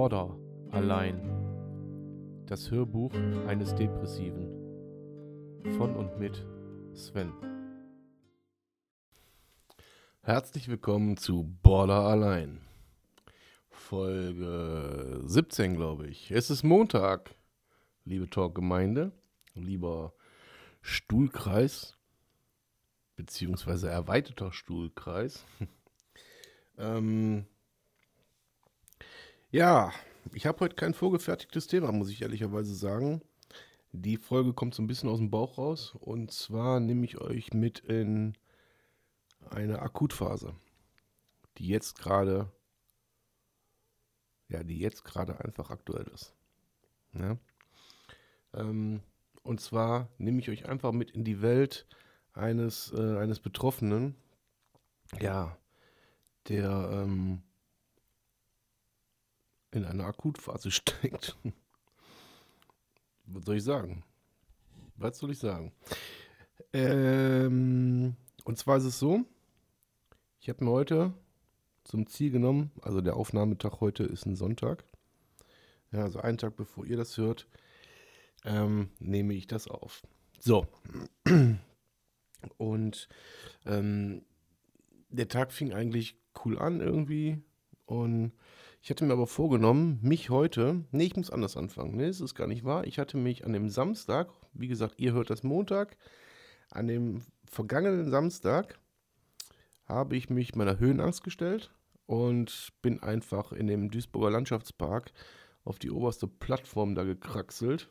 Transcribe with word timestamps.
Border 0.00 0.34
allein. 0.70 1.20
Das 2.46 2.70
Hörbuch 2.70 3.12
eines 3.46 3.74
Depressiven. 3.74 4.46
Von 5.76 5.94
und 5.94 6.18
mit 6.18 6.42
Sven. 6.94 7.30
Herzlich 10.22 10.68
willkommen 10.68 11.18
zu 11.18 11.54
Border 11.62 12.06
allein. 12.06 12.62
Folge 13.68 15.20
17, 15.22 15.74
glaube 15.74 16.06
ich. 16.06 16.30
Es 16.30 16.48
ist 16.48 16.62
Montag, 16.62 17.34
liebe 18.06 18.30
Talk-Gemeinde, 18.30 19.12
lieber 19.52 20.14
Stuhlkreis, 20.80 21.98
beziehungsweise 23.16 23.90
erweiterter 23.90 24.50
Stuhlkreis. 24.50 25.44
ähm, 26.78 27.44
ja, 29.50 29.92
ich 30.32 30.46
habe 30.46 30.60
heute 30.60 30.76
kein 30.76 30.94
vorgefertigtes 30.94 31.66
Thema, 31.66 31.92
muss 31.92 32.10
ich 32.10 32.22
ehrlicherweise 32.22 32.74
sagen. 32.74 33.22
Die 33.92 34.16
Folge 34.16 34.52
kommt 34.52 34.74
so 34.74 34.82
ein 34.82 34.86
bisschen 34.86 35.08
aus 35.08 35.18
dem 35.18 35.30
Bauch 35.30 35.58
raus. 35.58 35.96
Und 35.98 36.30
zwar 36.30 36.78
nehme 36.78 37.04
ich 37.04 37.18
euch 37.20 37.52
mit 37.52 37.80
in 37.80 38.34
eine 39.50 39.80
Akutphase, 39.80 40.54
die 41.58 41.66
jetzt 41.66 41.98
gerade, 41.98 42.52
ja, 44.48 44.62
die 44.62 44.78
jetzt 44.78 45.04
gerade 45.04 45.44
einfach 45.44 45.70
aktuell 45.70 46.06
ist. 46.14 46.34
Ja? 47.14 47.36
Ähm, 48.54 49.00
und 49.42 49.60
zwar 49.60 50.08
nehme 50.18 50.38
ich 50.38 50.50
euch 50.50 50.66
einfach 50.66 50.92
mit 50.92 51.10
in 51.10 51.24
die 51.24 51.42
Welt 51.42 51.86
eines, 52.32 52.92
äh, 52.92 53.18
eines 53.18 53.40
Betroffenen, 53.40 54.14
ja, 55.20 55.56
der 56.48 56.90
ähm, 56.92 57.42
in 59.72 59.84
einer 59.84 60.04
Akutphase 60.04 60.70
steckt. 60.70 61.36
Was 63.26 63.44
soll 63.44 63.56
ich 63.56 63.64
sagen? 63.64 64.04
Was 64.96 65.18
soll 65.18 65.30
ich 65.30 65.38
sagen? 65.38 65.72
Ähm, 66.72 68.16
und 68.44 68.58
zwar 68.58 68.76
ist 68.78 68.84
es 68.84 68.98
so, 68.98 69.24
ich 70.40 70.48
habe 70.48 70.64
mir 70.64 70.70
heute 70.70 71.12
zum 71.84 72.06
Ziel 72.06 72.30
genommen, 72.30 72.70
also 72.82 73.00
der 73.00 73.16
Aufnahmetag 73.16 73.80
heute 73.80 74.04
ist 74.04 74.26
ein 74.26 74.36
Sonntag. 74.36 74.84
Ja, 75.92 76.02
also 76.02 76.20
einen 76.20 76.38
Tag 76.38 76.56
bevor 76.56 76.86
ihr 76.86 76.96
das 76.96 77.16
hört, 77.16 77.48
ähm, 78.44 78.90
nehme 79.00 79.34
ich 79.34 79.46
das 79.46 79.66
auf. 79.66 80.02
So. 80.38 80.66
Und 82.56 83.08
ähm, 83.66 84.22
der 85.10 85.28
Tag 85.28 85.52
fing 85.52 85.72
eigentlich 85.72 86.16
cool 86.44 86.58
an 86.58 86.80
irgendwie. 86.80 87.42
Und 87.86 88.32
ich 88.82 88.90
hatte 88.90 89.04
mir 89.04 89.12
aber 89.12 89.26
vorgenommen, 89.26 89.98
mich 90.02 90.30
heute, 90.30 90.84
nee, 90.90 91.04
ich 91.04 91.16
muss 91.16 91.30
anders 91.30 91.56
anfangen, 91.56 91.96
nee, 91.96 92.06
das 92.06 92.20
ist 92.20 92.34
gar 92.34 92.46
nicht 92.46 92.64
wahr. 92.64 92.86
Ich 92.86 92.98
hatte 92.98 93.18
mich 93.18 93.44
an 93.44 93.52
dem 93.52 93.68
Samstag, 93.68 94.30
wie 94.54 94.68
gesagt, 94.68 94.94
ihr 94.98 95.12
hört 95.12 95.28
das 95.30 95.42
Montag, 95.42 95.96
an 96.70 96.86
dem 96.86 97.22
vergangenen 97.44 98.10
Samstag 98.10 98.78
habe 99.84 100.16
ich 100.16 100.30
mich 100.30 100.54
meiner 100.54 100.78
Höhenangst 100.78 101.22
gestellt 101.22 101.70
und 102.06 102.70
bin 102.80 103.02
einfach 103.02 103.52
in 103.52 103.66
dem 103.66 103.90
Duisburger 103.90 104.30
Landschaftspark 104.30 105.12
auf 105.64 105.78
die 105.78 105.90
oberste 105.90 106.26
Plattform 106.26 106.94
da 106.94 107.04
gekraxelt. 107.04 107.90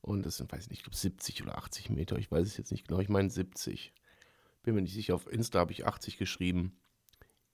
Und 0.00 0.26
das 0.26 0.36
sind, 0.36 0.52
weiß 0.52 0.64
ich 0.64 0.70
nicht, 0.70 0.78
ich 0.80 0.84
glaube 0.84 0.96
70 0.96 1.42
oder 1.42 1.58
80 1.58 1.90
Meter, 1.90 2.18
ich 2.18 2.30
weiß 2.30 2.46
es 2.46 2.56
jetzt 2.56 2.72
nicht 2.72 2.86
genau, 2.86 3.00
ich 3.00 3.08
meine 3.08 3.30
70. 3.30 3.94
Bin 4.62 4.74
mir 4.74 4.82
nicht 4.82 4.94
sicher, 4.94 5.14
auf 5.14 5.30
Insta 5.32 5.58
habe 5.58 5.72
ich 5.72 5.86
80 5.86 6.18
geschrieben. 6.18 6.76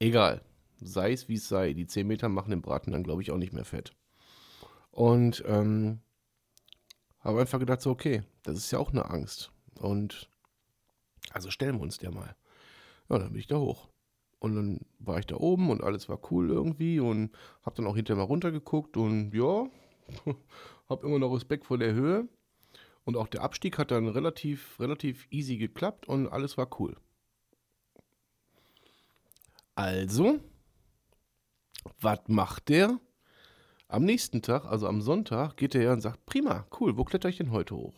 Egal, 0.00 0.42
sei 0.81 1.12
es 1.12 1.28
wie 1.28 1.34
es 1.34 1.48
sei. 1.48 1.73
Die 1.73 1.86
10 1.86 2.06
Meter 2.06 2.28
machen 2.28 2.50
den 2.50 2.62
Braten 2.62 2.92
dann, 2.92 3.03
glaube 3.03 3.23
ich, 3.23 3.31
auch 3.31 3.36
nicht 3.36 3.53
mehr 3.53 3.64
fett. 3.64 3.95
Und 4.91 5.45
ähm, 5.47 6.00
habe 7.20 7.41
einfach 7.41 7.59
gedacht, 7.59 7.81
so, 7.81 7.91
okay, 7.91 8.22
das 8.42 8.56
ist 8.56 8.70
ja 8.70 8.78
auch 8.78 8.91
eine 8.91 9.09
Angst. 9.11 9.53
Und 9.78 10.28
also 11.32 11.50
stellen 11.50 11.77
wir 11.77 11.82
uns 11.82 11.99
der 11.99 12.10
mal. 12.10 12.34
Ja, 13.09 13.19
dann 13.19 13.31
bin 13.32 13.41
ich 13.41 13.47
da 13.47 13.59
hoch. 13.59 13.88
Und 14.38 14.56
dann 14.56 14.81
war 14.99 15.19
ich 15.19 15.27
da 15.27 15.37
oben 15.37 15.71
und 15.71 15.82
alles 15.82 16.09
war 16.09 16.19
cool 16.31 16.49
irgendwie 16.49 16.99
und 16.99 17.31
habe 17.62 17.76
dann 17.76 17.87
auch 17.87 17.94
hinterher 17.94 18.22
mal 18.22 18.26
runtergeguckt 18.26 18.97
und 18.97 19.34
ja, 19.34 19.66
habe 20.88 21.06
immer 21.06 21.19
noch 21.19 21.34
Respekt 21.34 21.66
vor 21.66 21.76
der 21.76 21.93
Höhe. 21.93 22.26
Und 23.05 23.16
auch 23.16 23.28
der 23.28 23.43
Abstieg 23.43 23.76
hat 23.78 23.91
dann 23.91 24.09
relativ, 24.09 24.78
relativ 24.81 25.26
easy 25.31 25.56
geklappt 25.56 26.09
und 26.09 26.28
alles 26.28 26.56
war 26.56 26.81
cool. 26.81 26.97
Also 29.75 30.41
was 32.01 32.21
macht 32.29 32.69
der? 32.69 32.99
Am 33.89 34.05
nächsten 34.05 34.43
Tag, 34.43 34.67
also 34.67 34.87
am 34.87 35.01
Sonntag, 35.01 35.57
geht 35.57 35.75
er 35.75 35.81
her 35.81 35.93
und 35.93 36.01
sagt, 36.01 36.25
prima, 36.27 36.67
cool, 36.79 36.97
wo 36.97 37.05
kletter 37.05 37.29
ich 37.29 37.39
denn 37.39 37.51
heute 37.51 37.75
hoch? 37.75 37.95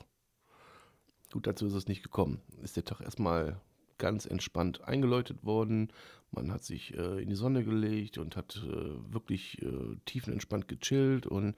Gut, 1.32 1.46
dazu 1.46 1.66
ist 1.66 1.74
es 1.74 1.88
nicht 1.88 2.02
gekommen. 2.02 2.40
Ist 2.62 2.76
der 2.76 2.84
Tag 2.84 3.00
erstmal 3.00 3.60
ganz 3.98 4.26
entspannt 4.26 4.82
eingeläutet 4.82 5.44
worden. 5.44 5.92
Man 6.30 6.50
hat 6.50 6.64
sich 6.64 6.94
äh, 6.96 7.22
in 7.22 7.28
die 7.28 7.36
Sonne 7.36 7.62
gelegt 7.62 8.18
und 8.18 8.36
hat 8.36 8.56
äh, 8.66 9.12
wirklich 9.12 9.62
äh, 9.62 9.96
tiefenentspannt 10.06 10.66
gechillt. 10.66 11.26
Und, 11.26 11.54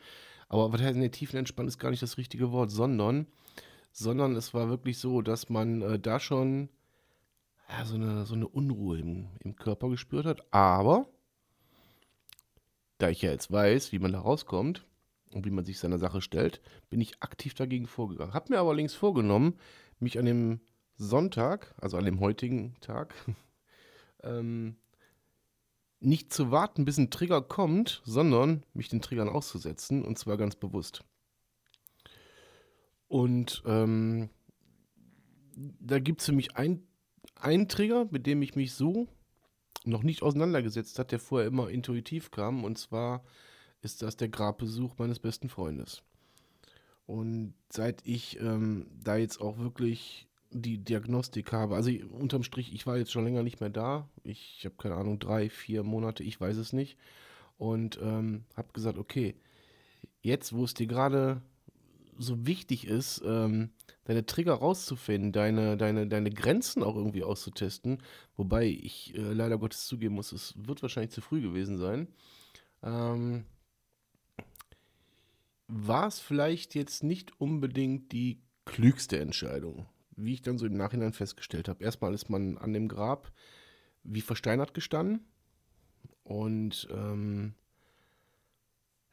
aber 0.49 0.73
was 0.73 0.83
heißt 0.83 0.97
denn, 0.97 1.11
tiefenentspannt 1.11 1.69
ist 1.69 1.79
gar 1.79 1.91
nicht 1.91 2.03
das 2.03 2.19
richtige 2.19 2.53
Wort, 2.53 2.71
sondern, 2.71 3.27
sondern 3.93 4.37
es 4.37 4.53
war 4.53 4.69
wirklich 4.69 4.99
so, 4.99 5.23
dass 5.23 5.49
man 5.49 5.81
äh, 5.83 5.99
da 5.99 6.21
schon 6.21 6.69
ja, 7.69 7.85
so, 7.85 7.95
eine, 7.95 8.27
so 8.27 8.35
eine 8.35 8.49
Unruhe 8.49 8.99
im, 8.99 9.29
im 9.41 9.57
Körper 9.57 9.89
gespürt 9.89 10.27
hat. 10.27 10.43
Aber 10.53 11.07
da 13.05 13.11
ich 13.11 13.21
ja 13.21 13.31
jetzt 13.31 13.53
weiß, 13.53 13.93
wie 13.93 13.99
man 13.99 14.13
da 14.13 14.21
rauskommt 14.21 14.87
und 15.31 15.45
wie 15.45 15.51
man 15.51 15.67
sich 15.67 15.79
seiner 15.79 15.99
Sache 15.99 16.23
stellt, 16.23 16.63
bin 16.89 17.03
ich 17.03 17.23
aktiv 17.23 17.53
dagegen 17.53 17.87
vorgegangen. 17.87 18.33
Hab 18.33 18.49
mir 18.49 18.59
aber 18.59 18.71
allerdings 18.71 18.95
vorgenommen, 18.95 19.59
mich 20.01 20.19
an 20.19 20.25
dem 20.25 20.61
Sonntag, 20.97 21.75
also 21.79 21.99
an 21.99 22.07
dem 22.07 22.21
heutigen 22.21 22.77
Tag, 22.81 23.15
ähm, 24.23 24.77
nicht 26.01 26.33
zu 26.33 26.51
warten, 26.51 26.87
bis 26.87 26.97
ein 26.97 27.11
Trigger 27.11 27.43
kommt, 27.43 28.01
sondern 28.07 28.65
mich 28.73 28.89
den 28.89 29.03
Triggern 29.03 29.29
auszusetzen 29.29 30.03
und 30.03 30.19
zwar 30.19 30.39
ganz 30.39 30.57
bewusst. 30.57 31.05
Und 33.07 33.63
ähm, 33.67 34.31
da 35.55 35.99
gibt 35.99 36.21
es 36.21 36.27
für 36.27 36.33
mich 36.33 36.57
einen 36.57 37.69
Trigger, 37.69 38.09
mit 38.11 38.27
dem 38.27 38.41
ich 38.41 38.55
mich 38.55 38.73
so 38.73 39.09
noch 39.85 40.03
nicht 40.03 40.23
auseinandergesetzt 40.23 40.99
hat, 40.99 41.13
der 41.13 41.19
vorher 41.19 41.49
immer 41.49 41.69
intuitiv 41.71 42.31
kam. 42.31 42.65
Und 42.65 42.79
zwar 42.79 43.23
ist 43.83 44.03
das 44.03 44.17
der 44.17 44.29
Grabbesuch 44.29 44.95
meines 44.99 45.19
besten 45.19 45.49
Freundes. 45.49 46.03
Und 47.07 47.55
seit 47.71 48.07
ich 48.07 48.41
ähm, 48.41 48.87
da 49.03 49.17
jetzt 49.17 49.41
auch 49.41 49.59
wirklich 49.59 50.27
die 50.51 50.79
Diagnostik 50.79 51.53
habe, 51.53 51.75
also 51.75 51.91
unterm 52.11 52.45
Strich, 52.45 52.73
ich 52.73 52.87
war 52.87 52.97
jetzt 52.97 53.13
schon 53.13 53.25
länger 53.25 53.43
nicht 53.43 53.61
mehr 53.61 53.71
da. 53.71 54.09
Ich, 54.23 54.57
ich 54.59 54.65
habe 54.65 54.77
keine 54.79 54.95
Ahnung, 54.95 55.19
drei, 55.19 55.51
vier 55.51 55.83
Monate, 55.83 56.23
ich 56.23 56.41
weiß 56.41 56.57
es 56.57 56.73
nicht. 56.73 56.97
Und 57.59 57.99
ähm, 58.03 58.45
habe 58.57 58.73
gesagt, 58.73 58.99
okay, 58.99 59.35
jetzt, 60.23 60.53
wo 60.55 60.65
es 60.65 60.75
dir 60.75 60.87
gerade 60.87 61.43
so 62.19 62.47
wichtig 62.47 62.87
ist, 62.87 63.23
ähm, 63.25 63.71
deine 64.05 64.27
Trigger 64.27 64.55
rauszufinden, 64.55 65.33
deine, 65.33 65.77
deine, 65.77 66.07
deine 66.07 66.31
Grenzen 66.31 66.83
auch 66.83 66.97
irgendwie 66.97 67.25
auszutesten. 67.25 67.99
Wobei 68.37 68.67
ich 68.67 69.15
äh, 69.17 69.33
leider 69.33 69.59
Gottes 69.59 69.87
zugeben 69.87 70.15
muss, 70.15 70.33
es 70.33 70.55
wird 70.57 70.83
wahrscheinlich 70.83 71.13
zu 71.13 71.21
früh 71.21 71.41
gewesen 71.41 71.79
sein. 71.79 72.09
Ähm, 72.83 73.45
war 75.67 76.07
es 76.07 76.21
vielleicht 76.21 76.75
jetzt 76.75 77.03
nicht 77.03 77.41
unbedingt 77.41 78.13
die 78.13 78.43
klügste 78.65 79.19
Entscheidung, 79.19 79.87
wie 80.17 80.35
ich 80.35 80.43
dann 80.43 80.59
so 80.59 80.67
im 80.67 80.77
Nachhinein 80.77 81.13
festgestellt 81.13 81.69
habe. 81.69 81.83
Erstmal 81.83 82.15
ist 82.15 82.29
man 82.29 82.59
an 82.59 82.73
dem 82.73 82.89
Grab 82.89 83.33
wie 84.03 84.21
versteinert 84.21 84.75
gestanden 84.75 85.25
und 86.25 86.87
ähm, 86.91 87.55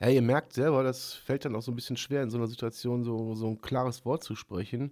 ja, 0.01 0.09
ihr 0.09 0.23
merkt 0.23 0.53
selber, 0.53 0.81
das 0.81 1.13
fällt 1.13 1.45
dann 1.45 1.55
auch 1.55 1.61
so 1.61 1.71
ein 1.71 1.75
bisschen 1.75 1.97
schwer, 1.97 2.23
in 2.23 2.31
so 2.31 2.37
einer 2.37 2.47
Situation 2.47 3.03
so, 3.03 3.35
so 3.35 3.47
ein 3.47 3.61
klares 3.61 4.03
Wort 4.03 4.23
zu 4.23 4.35
sprechen. 4.35 4.91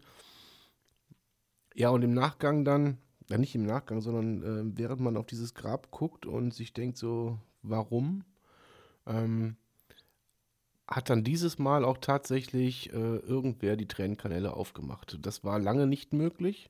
Ja, 1.74 1.90
und 1.90 2.04
im 2.04 2.14
Nachgang 2.14 2.64
dann, 2.64 3.00
ja 3.28 3.40
nicht 3.40 3.56
im 3.56 3.66
Nachgang, 3.66 4.02
sondern 4.02 4.44
äh, 4.44 4.78
während 4.78 5.02
man 5.02 5.18
auf 5.18 5.26
dieses 5.26 5.56
Grab 5.56 5.90
guckt 5.90 6.28
und 6.28 6.54
sich 6.54 6.74
denkt 6.74 6.98
so, 6.98 7.40
warum, 7.64 8.24
ähm, 9.08 9.56
hat 10.88 11.10
dann 11.10 11.24
dieses 11.24 11.58
Mal 11.58 11.86
auch 11.86 11.98
tatsächlich 11.98 12.94
äh, 12.94 13.18
irgendwer 13.18 13.78
die 13.78 13.88
Tränenkanäle 13.88 14.54
aufgemacht. 14.54 15.18
Das 15.24 15.44
war 15.44 15.58
lange 15.58 15.88
nicht 15.88 16.14
möglich. 16.14 16.70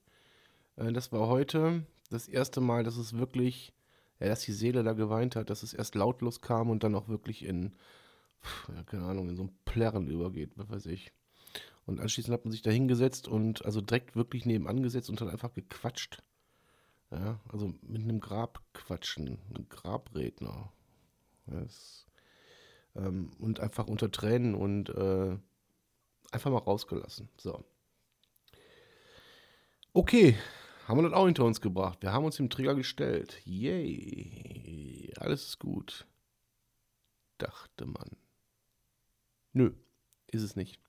Äh, 0.78 0.94
das 0.94 1.12
war 1.12 1.28
heute 1.28 1.86
das 2.10 2.30
erste 2.30 2.62
Mal, 2.62 2.86
dass 2.86 2.96
es 2.96 3.18
wirklich, 3.18 3.74
ja, 4.22 4.28
dass 4.28 4.42
die 4.42 4.54
Seele 4.54 4.84
da 4.84 4.94
geweint 4.94 5.36
hat, 5.36 5.50
dass 5.50 5.62
es 5.62 5.74
erst 5.74 5.96
lautlos 5.96 6.40
kam 6.40 6.70
und 6.70 6.86
dann 6.86 6.96
auch 6.96 7.10
wirklich 7.10 7.44
in 7.44 7.74
ja, 8.76 8.84
keine 8.84 9.06
Ahnung, 9.06 9.30
in 9.30 9.36
so 9.36 9.44
ein 9.44 9.58
Plärren 9.66 10.08
übergeht, 10.08 10.52
was 10.56 10.70
weiß 10.70 10.86
ich. 10.88 11.12
Und 11.86 12.00
anschließend 12.00 12.34
hat 12.34 12.46
man 12.46 12.52
sich 12.52 12.62
da 12.62 12.70
hingesetzt 12.72 13.28
und 13.28 13.66
also 13.66 13.82
direkt 13.82 14.16
wirklich 14.16 14.46
nebenan 14.46 14.84
gesetzt 14.84 15.10
und 15.10 15.20
dann 15.22 15.30
einfach 15.30 15.54
gequatscht. 15.54 16.22
Ja, 17.12 17.40
also 17.52 17.74
mit 17.82 18.04
einem 18.04 18.20
Grab 18.20 18.62
quatschen, 18.74 19.40
ein 19.56 19.68
Grabredner. 19.70 20.72
Das, 21.48 22.06
Ähm, 22.96 23.32
und 23.40 23.60
einfach 23.60 23.88
unter 23.88 24.12
Tränen 24.12 24.56
und 24.56 24.90
äh, 24.90 25.38
einfach 26.32 26.52
mal 26.52 26.58
rausgelassen. 26.58 27.30
So. 27.38 27.64
Okay, 29.94 30.36
haben 30.88 30.98
wir 31.00 31.04
das 31.04 31.14
auch 31.14 31.26
hinter 31.26 31.46
uns 31.46 31.62
gebracht. 31.62 32.02
Wir 32.02 32.14
haben 32.14 32.26
uns 32.26 32.38
dem 32.38 32.50
Trigger 32.50 32.76
gestellt. 32.76 33.42
Yay. 33.46 35.14
Alles 35.18 35.46
ist 35.48 35.60
gut. 35.60 36.08
Dachte 37.38 37.86
man. 37.86 38.10
Nö, 39.54 39.72
ist 40.28 40.44
es 40.44 40.56
nicht. 40.56 40.80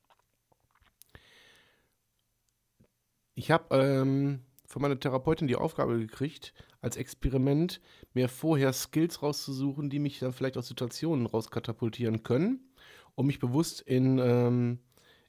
Ich 3.35 3.51
habe 3.51 3.75
ähm, 3.75 4.41
von 4.67 4.83
meiner 4.83 5.01
Therapeutin 5.01 5.49
die 5.49 5.57
Aufgabe 5.57 5.99
gekriegt, 5.99 6.53
als 6.81 6.97
Experiment 6.97 7.81
mir 8.13 8.29
vorher 8.29 8.73
Skills 8.73 9.23
rauszusuchen, 9.23 9.91
die 9.91 9.99
mich 9.99 10.19
dann 10.19 10.33
vielleicht 10.33 10.57
aus 10.57 10.69
Situationen 10.69 11.27
rauskatapultieren 11.27 12.23
können, 12.23 12.71
um 13.15 13.27
mich 13.27 13.39
bewusst 13.39 13.81
in, 13.81 14.19
ähm, 14.19 14.79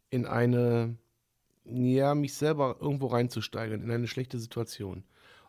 in 0.10 0.26
eine, 0.26 0.98
ja, 1.64 2.16
mich 2.16 2.34
selber 2.34 2.78
irgendwo 2.80 3.08
reinzusteigern, 3.08 3.82
in 3.82 3.92
eine 3.92 4.08
schlechte 4.08 4.40
Situation. 4.40 5.06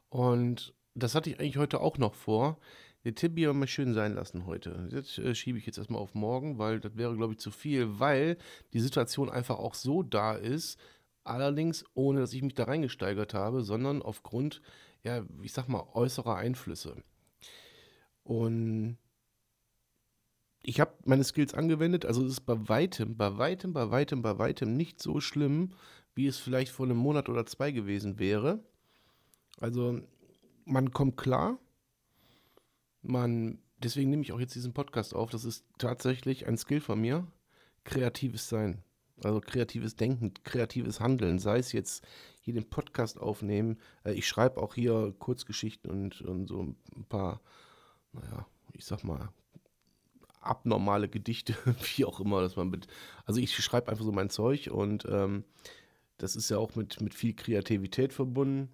Und 0.08 0.74
das 0.94 1.14
hatte 1.14 1.30
ich 1.30 1.40
eigentlich 1.40 1.58
heute 1.58 1.80
auch 1.80 1.98
noch 1.98 2.14
vor. 2.14 2.58
Der 3.04 3.14
Tipp 3.14 3.32
hier 3.36 3.52
mal 3.52 3.66
schön 3.66 3.94
sein 3.94 4.14
lassen 4.14 4.46
heute. 4.46 4.88
Das 4.90 5.18
äh, 5.18 5.34
schiebe 5.34 5.58
ich 5.58 5.66
jetzt 5.66 5.78
erstmal 5.78 6.00
auf 6.00 6.14
morgen, 6.14 6.58
weil 6.58 6.80
das 6.80 6.96
wäre, 6.96 7.16
glaube 7.16 7.32
ich, 7.32 7.38
zu 7.38 7.50
viel, 7.50 7.98
weil 7.98 8.36
die 8.72 8.80
Situation 8.80 9.28
einfach 9.28 9.58
auch 9.58 9.74
so 9.74 10.02
da 10.02 10.34
ist, 10.34 10.78
allerdings 11.24 11.84
ohne, 11.94 12.20
dass 12.20 12.32
ich 12.32 12.42
mich 12.42 12.54
da 12.54 12.64
reingesteigert 12.64 13.34
habe, 13.34 13.62
sondern 13.62 14.02
aufgrund 14.02 14.62
ja, 15.02 15.24
ich 15.42 15.52
sag 15.52 15.68
mal, 15.68 15.86
äußere 15.94 16.34
Einflüsse. 16.34 16.96
Und 18.24 18.98
ich 20.62 20.80
habe 20.80 20.92
meine 21.04 21.24
Skills 21.24 21.54
angewendet, 21.54 22.06
also 22.06 22.24
es 22.24 22.32
ist 22.32 22.46
bei 22.46 22.68
weitem, 22.68 23.16
bei 23.16 23.36
weitem, 23.36 23.72
bei 23.72 23.90
weitem, 23.90 24.22
bei 24.22 24.38
weitem 24.38 24.76
nicht 24.76 25.02
so 25.02 25.20
schlimm, 25.20 25.74
wie 26.14 26.26
es 26.26 26.38
vielleicht 26.38 26.70
vor 26.70 26.86
einem 26.86 26.98
Monat 26.98 27.28
oder 27.28 27.46
zwei 27.46 27.72
gewesen 27.72 28.18
wäre. 28.18 28.60
Also 29.60 30.00
man 30.64 30.92
kommt 30.92 31.16
klar, 31.16 31.58
man, 33.02 33.58
deswegen 33.78 34.10
nehme 34.10 34.22
ich 34.22 34.32
auch 34.32 34.40
jetzt 34.40 34.54
diesen 34.54 34.72
Podcast 34.72 35.14
auf, 35.14 35.30
das 35.30 35.44
ist 35.44 35.64
tatsächlich 35.78 36.46
ein 36.46 36.56
Skill 36.56 36.80
von 36.80 37.00
mir, 37.00 37.26
kreatives 37.84 38.48
Sein. 38.48 38.82
Also 39.22 39.40
kreatives 39.40 39.94
Denken, 39.94 40.34
kreatives 40.42 40.98
Handeln, 40.98 41.38
sei 41.38 41.58
es 41.58 41.72
jetzt 41.72 42.04
hier 42.40 42.54
den 42.54 42.68
Podcast 42.68 43.20
aufnehmen. 43.20 43.78
Äh, 44.04 44.14
ich 44.14 44.26
schreibe 44.26 44.60
auch 44.60 44.74
hier 44.74 45.14
Kurzgeschichten 45.18 45.90
und, 45.90 46.22
und 46.22 46.48
so 46.48 46.62
ein 46.62 47.04
paar, 47.08 47.40
naja, 48.12 48.46
ich 48.72 48.84
sag 48.84 49.04
mal, 49.04 49.28
abnormale 50.40 51.08
Gedichte, 51.08 51.54
wie 51.96 52.04
auch 52.04 52.20
immer, 52.20 52.40
dass 52.40 52.56
man 52.56 52.70
mit. 52.70 52.88
Also 53.26 53.40
ich 53.40 53.54
schreibe 53.56 53.90
einfach 53.90 54.04
so 54.04 54.12
mein 54.12 54.30
Zeug 54.30 54.70
und 54.72 55.06
ähm, 55.08 55.44
das 56.18 56.36
ist 56.36 56.50
ja 56.50 56.58
auch 56.58 56.74
mit, 56.74 57.00
mit 57.00 57.14
viel 57.14 57.34
Kreativität 57.34 58.12
verbunden. 58.12 58.70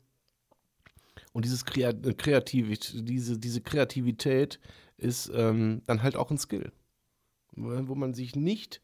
Und 1.33 1.45
dieses 1.45 1.65
Kreativ 1.65 2.79
diese, 2.95 3.39
diese 3.39 3.61
Kreativität 3.61 4.59
ist 4.97 5.31
ähm, 5.35 5.83
dann 5.87 6.03
halt 6.03 6.17
auch 6.17 6.31
ein 6.31 6.39
Skill. 6.39 6.73
Wo 7.53 7.95
man 7.95 8.15
sich 8.15 8.37
nicht 8.37 8.81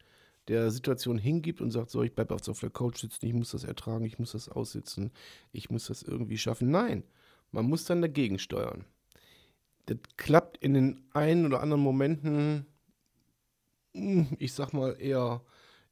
der 0.47 0.69
Situation 0.69 1.17
hingibt 1.17 1.61
und 1.61 1.71
sagt, 1.71 1.89
so, 1.89 2.03
ich 2.03 2.13
bleibe 2.13 2.35
auf 2.35 2.59
der 2.59 2.69
Couch 2.69 2.99
sitzen, 2.99 3.25
ich 3.25 3.33
muss 3.33 3.51
das 3.51 3.63
ertragen, 3.63 4.05
ich 4.05 4.19
muss 4.19 4.33
das 4.33 4.49
aussitzen, 4.49 5.11
ich 5.51 5.69
muss 5.69 5.87
das 5.87 6.03
irgendwie 6.03 6.37
schaffen. 6.37 6.69
Nein, 6.69 7.03
man 7.51 7.65
muss 7.65 7.85
dann 7.85 8.01
dagegen 8.01 8.37
steuern. 8.37 8.85
Das 9.87 9.97
klappt 10.17 10.57
in 10.57 10.73
den 10.73 11.03
einen 11.13 11.45
oder 11.45 11.61
anderen 11.61 11.81
Momenten, 11.81 12.65
hm, 13.93 14.27
ich 14.39 14.53
sag 14.53 14.73
mal, 14.73 14.95
eher, 14.99 15.41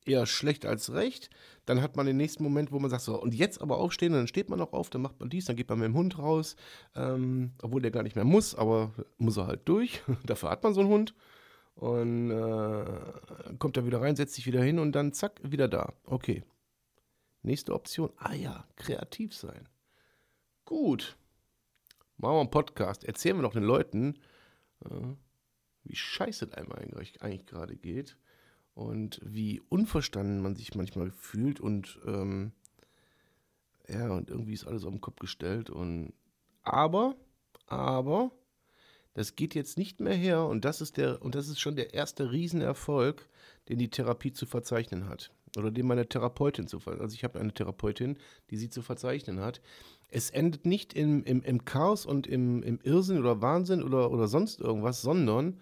eher 0.06 0.26
schlecht 0.26 0.66
als 0.66 0.94
recht. 0.94 1.30
Dann 1.66 1.82
hat 1.82 1.96
man 1.96 2.06
den 2.06 2.18
nächsten 2.18 2.44
Moment, 2.44 2.72
wo 2.72 2.80
man 2.80 2.90
sagt, 2.90 3.04
so, 3.04 3.22
und 3.22 3.34
jetzt 3.34 3.62
aber 3.62 3.78
aufstehen, 3.78 4.14
dann 4.14 4.28
steht 4.28 4.50
man 4.50 4.62
auch 4.62 4.74
auf, 4.74 4.90
dann 4.90 5.02
macht 5.02 5.20
man 5.20 5.30
dies, 5.30 5.46
dann 5.46 5.56
geht 5.56 5.70
man 5.70 5.80
mit 5.80 5.88
dem 5.88 5.96
Hund 5.96 6.18
raus, 6.20 6.56
ähm, 6.96 7.54
obwohl 7.62 7.82
der 7.82 7.92
gar 7.92 8.04
nicht 8.04 8.16
mehr 8.16 8.26
muss, 8.26 8.56
aber 8.56 8.92
muss 9.18 9.38
er 9.38 9.48
halt 9.48 9.62
durch. 9.66 10.02
Dafür 10.26 10.50
hat 10.50 10.64
man 10.64 10.74
so 10.74 10.82
einen 10.82 10.90
Hund. 10.90 11.16
Und 11.76 12.30
äh, 12.30 12.86
kommt 13.58 13.78
da 13.78 13.86
wieder 13.86 14.02
rein, 14.02 14.16
setzt 14.16 14.36
sich 14.36 14.46
wieder 14.46 14.62
hin 14.62 14.78
und 14.78 14.92
dann 14.92 15.12
zack, 15.12 15.40
wieder 15.44 15.68
da. 15.68 15.94
Okay. 16.04 16.44
Nächste 17.42 17.74
Option. 17.74 18.12
Ah 18.18 18.34
ja, 18.34 18.68
kreativ 18.76 19.34
sein. 19.34 19.68
Gut. 20.66 21.18
Machen 22.18 22.36
wir 22.36 22.40
einen 22.42 22.52
Podcast. 22.52 23.04
Erzählen 23.04 23.38
wir 23.38 23.42
doch 23.42 23.54
den 23.54 23.64
Leuten, 23.64 24.20
äh, 24.86 24.90
wie 25.84 25.96
scheiße 25.96 26.46
es 26.46 26.54
einem 26.54 26.72
eigentlich, 26.72 27.22
eigentlich 27.22 27.46
gerade 27.48 27.76
geht 27.76 28.18
und 28.74 29.22
wie 29.24 29.62
unverstanden 29.70 30.42
man 30.42 30.56
sich 30.56 30.76
manchmal 30.76 31.12
fühlt 31.12 31.60
und 31.60 32.00
ähm, 32.06 32.52
ja, 33.88 34.12
und 34.12 34.30
irgendwie 34.30 34.54
ist 34.54 34.66
alles 34.66 34.86
auf 34.86 34.92
den 34.92 35.02
Kopf 35.02 35.20
gestellt 35.20 35.70
und 35.70 36.14
aber, 36.64 37.16
aber 37.68 38.32
das 39.14 39.36
geht 39.36 39.54
jetzt 39.54 39.78
nicht 39.78 40.00
mehr 40.00 40.16
her 40.16 40.46
und 40.46 40.66
das 40.66 40.82
ist 40.82 40.98
der 40.98 41.22
und 41.22 41.36
das 41.36 41.50
ist 41.50 41.60
schon 41.60 41.76
der 41.76 41.94
erste 41.94 42.32
Riesenerfolg, 42.32 43.28
den 43.70 43.78
die 43.78 43.90
Therapie 43.90 44.32
zu 44.32 44.46
verzeichnen 44.46 45.08
hat 45.08 45.32
oder 45.58 45.72
den 45.72 45.86
meine 45.86 46.08
Therapeutin 46.08 46.68
zu 46.68 46.80
verzeichnen. 46.80 47.04
Also 47.04 47.16
ich 47.16 47.24
habe 47.24 47.40
eine 47.40 47.54
Therapeutin, 47.54 48.18
die 48.50 48.58
sie 48.58 48.70
zu 48.70 48.82
verzeichnen 48.82 49.40
hat. 49.40 49.62
Es 50.10 50.30
endet 50.30 50.66
nicht 50.66 50.94
im, 50.94 51.24
im, 51.24 51.42
im 51.42 51.66
Chaos 51.66 52.06
und 52.06 52.28
im, 52.28 52.64
im 52.64 52.80
Irrsinn 52.84 53.20
oder 53.20 53.42
Wahnsinn 53.42 53.84
oder, 53.84 54.12
oder 54.12 54.28
sonst 54.28 54.62
irgendwas, 54.62 55.02
sondern 55.02 55.60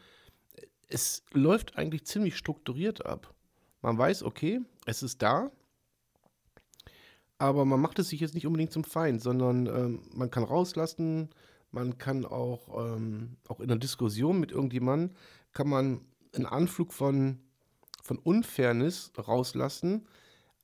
es 0.92 1.24
läuft 1.32 1.78
eigentlich 1.78 2.06
ziemlich 2.06 2.38
strukturiert 2.38 3.06
ab. 3.06 3.34
Man 3.82 3.98
weiß, 3.98 4.24
okay, 4.24 4.62
es 4.86 5.04
ist 5.04 5.22
da, 5.22 5.52
aber 7.38 7.66
man 7.66 7.82
macht 7.82 7.98
es 7.98 8.10
sich 8.10 8.20
jetzt 8.20 8.36
nicht 8.36 8.46
unbedingt 8.46 8.72
zum 8.72 8.84
Feind, 8.84 9.22
sondern 9.22 9.66
ähm, 9.66 10.02
man 10.14 10.30
kann 10.30 10.44
rauslassen, 10.44 11.30
man 11.72 11.98
kann 11.98 12.26
auch, 12.26 12.96
ähm, 12.96 13.38
auch 13.48 13.60
in 13.60 13.72
einer 13.72 13.80
Diskussion 13.80 14.40
mit 14.40 14.52
irgendjemandem, 14.52 15.16
kann 15.54 15.68
man 15.68 16.02
einen 16.36 16.46
Anflug 16.46 16.94
von, 16.94 17.40
von 18.04 18.20
Unfairness 18.20 19.12
rauslassen, 19.18 20.08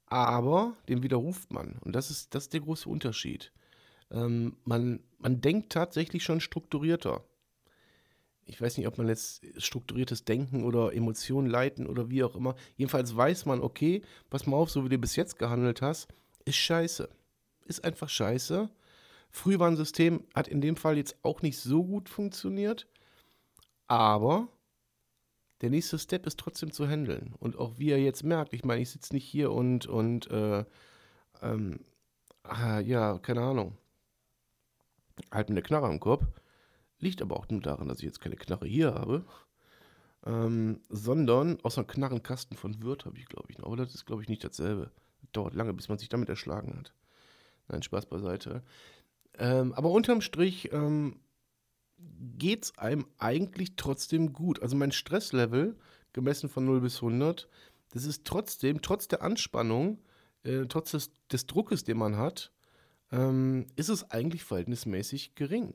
aber 0.05 0.73
den 0.87 1.03
widerruft 1.03 1.51
man. 1.51 1.79
Und 1.81 1.95
das 1.95 2.11
ist, 2.11 2.35
das 2.35 2.43
ist 2.43 2.53
der 2.53 2.61
große 2.61 2.87
Unterschied. 2.87 3.51
Ähm, 4.11 4.57
man, 4.63 4.99
man 5.17 5.41
denkt 5.41 5.71
tatsächlich 5.71 6.23
schon 6.23 6.41
strukturierter. 6.41 7.23
Ich 8.47 8.61
weiß 8.61 8.77
nicht, 8.77 8.87
ob 8.87 8.97
man 8.97 9.09
jetzt 9.09 9.45
strukturiertes 9.57 10.23
Denken 10.23 10.63
oder 10.63 10.93
Emotionen 10.93 11.49
leiten 11.49 11.85
oder 11.85 12.09
wie 12.09 12.23
auch 12.23 12.35
immer. 12.35 12.55
Jedenfalls 12.77 13.15
weiß 13.15 13.45
man, 13.45 13.61
okay, 13.61 14.01
pass 14.29 14.47
mal 14.47 14.55
auf, 14.55 14.69
so 14.69 14.85
wie 14.85 14.89
du 14.89 14.97
bis 14.97 15.17
jetzt 15.17 15.37
gehandelt 15.37 15.81
hast, 15.81 16.07
ist 16.45 16.55
scheiße. 16.55 17.09
Ist 17.65 17.83
einfach 17.83 18.07
scheiße. 18.07 18.69
Frühwarnsystem 19.29 20.23
hat 20.33 20.47
in 20.47 20.61
dem 20.61 20.77
Fall 20.77 20.97
jetzt 20.97 21.17
auch 21.23 21.41
nicht 21.41 21.59
so 21.59 21.83
gut 21.83 22.07
funktioniert, 22.07 22.87
aber 23.87 24.47
der 25.61 25.69
nächste 25.69 25.99
Step 25.99 26.25
ist 26.25 26.39
trotzdem 26.39 26.71
zu 26.71 26.87
handeln. 26.87 27.33
Und 27.39 27.57
auch 27.57 27.77
wie 27.77 27.91
er 27.91 27.99
jetzt 27.99 28.23
merkt, 28.23 28.53
ich 28.53 28.63
meine, 28.63 28.81
ich 28.81 28.89
sitze 28.89 29.13
nicht 29.13 29.25
hier 29.25 29.51
und, 29.51 29.87
und 29.87 30.31
äh, 30.31 30.63
ähm, 31.41 31.81
ah, 32.43 32.79
ja, 32.79 33.17
keine 33.19 33.41
Ahnung, 33.41 33.77
halt 35.31 35.49
mit 35.49 35.57
der 35.57 35.63
Knarre 35.63 35.87
am 35.87 35.99
Kopf. 35.99 36.23
Liegt 36.99 37.21
aber 37.21 37.37
auch 37.37 37.47
nur 37.49 37.61
daran, 37.61 37.87
dass 37.87 37.99
ich 37.99 38.05
jetzt 38.05 38.21
keine 38.21 38.35
Knarre 38.35 38.67
hier 38.67 38.93
habe. 38.93 39.25
Ähm, 40.25 40.81
sondern 40.89 41.59
aus 41.63 41.77
einem 41.77 41.87
Knarrenkasten 41.87 42.57
von 42.57 42.81
Wirt 42.81 43.05
habe 43.05 43.17
ich, 43.17 43.27
glaube 43.27 43.47
ich, 43.49 43.57
noch. 43.57 43.67
Aber 43.67 43.77
das 43.77 43.93
ist, 43.93 44.05
glaube 44.05 44.23
ich, 44.23 44.29
nicht 44.29 44.43
dasselbe. 44.43 44.91
Das 45.21 45.31
dauert 45.31 45.53
lange, 45.53 45.73
bis 45.73 45.89
man 45.89 45.97
sich 45.97 46.09
damit 46.09 46.29
erschlagen 46.29 46.75
hat. 46.77 46.93
Nein, 47.67 47.83
Spaß 47.83 48.07
beiseite. 48.07 48.63
Ähm, 49.37 49.73
aber 49.73 49.91
unterm 49.91 50.21
Strich 50.21 50.71
ähm, 50.73 51.19
geht 52.37 52.65
es 52.65 52.77
einem 52.77 53.05
eigentlich 53.17 53.75
trotzdem 53.75 54.33
gut. 54.33 54.61
Also 54.61 54.75
mein 54.75 54.91
Stresslevel, 54.91 55.77
gemessen 56.13 56.49
von 56.49 56.65
0 56.65 56.81
bis 56.81 56.97
100, 56.97 57.47
das 57.91 58.05
ist 58.05 58.25
trotzdem, 58.25 58.81
trotz 58.81 59.07
der 59.07 59.21
Anspannung, 59.21 59.99
äh, 60.43 60.65
trotz 60.65 60.91
des, 60.91 61.11
des, 61.31 61.45
Druckes, 61.45 61.83
den 61.83 61.97
man 61.97 62.17
hat, 62.17 62.51
ähm, 63.11 63.67
ist 63.75 63.89
es 63.89 64.11
eigentlich 64.11 64.43
verhältnismäßig 64.43 65.35
gering. 65.35 65.73